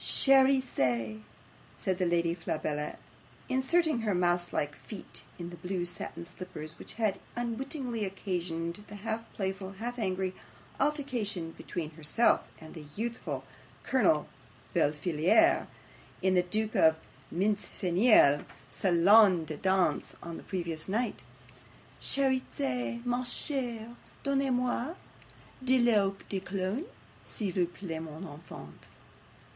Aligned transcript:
'"Cherizette," 0.03 1.19
said 1.75 1.99
the 1.99 2.07
Lady 2.07 2.33
Flabella, 2.33 2.95
inserting 3.49 3.99
her 3.99 4.15
mouse 4.15 4.51
like 4.51 4.75
feet 4.75 5.25
in 5.37 5.51
the 5.51 5.55
blue 5.57 5.85
satin 5.85 6.25
slippers, 6.25 6.79
which 6.79 6.93
had 6.93 7.19
unwittingly 7.35 8.03
occasioned 8.03 8.83
the 8.87 8.95
half 8.95 9.31
playful 9.33 9.73
half 9.73 9.99
angry 9.99 10.33
altercation 10.79 11.51
between 11.51 11.91
herself 11.91 12.47
and 12.59 12.73
the 12.73 12.87
youthful 12.95 13.43
Colonel 13.83 14.27
Befillaire, 14.73 15.67
in 16.23 16.33
the 16.33 16.41
Duke 16.41 16.73
of 16.73 16.95
Mincefenille's 17.31 18.43
SALON 18.71 19.45
DE 19.45 19.57
DANSE 19.57 20.15
on 20.23 20.37
the 20.37 20.41
previous 20.41 20.89
night. 20.89 21.21
"CHERIZETTE, 21.99 23.05
MA 23.05 23.23
CHERE, 23.23 23.95
DONNEZ 24.23 24.49
MOI 24.51 24.95
DE 25.63 25.77
L'EAU 25.77 26.15
DE 26.27 26.39
COLOGNE, 26.39 26.85
S'IL 27.21 27.51
VOUS 27.51 27.67
PLAIT, 27.75 27.99
MON 28.01 28.23
ENFANT." 28.23 28.87